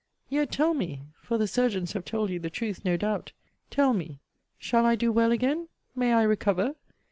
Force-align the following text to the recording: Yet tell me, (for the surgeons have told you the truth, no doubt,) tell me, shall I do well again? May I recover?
Yet 0.29 0.51
tell 0.51 0.73
me, 0.73 1.03
(for 1.21 1.37
the 1.37 1.47
surgeons 1.47 1.93
have 1.93 2.03
told 2.05 2.31
you 2.31 2.39
the 2.39 2.49
truth, 2.49 2.83
no 2.83 2.97
doubt,) 2.97 3.33
tell 3.69 3.93
me, 3.93 4.19
shall 4.57 4.83
I 4.83 4.95
do 4.95 5.11
well 5.11 5.31
again? 5.31 5.67
May 5.95 6.11
I 6.11 6.23
recover? 6.23 6.73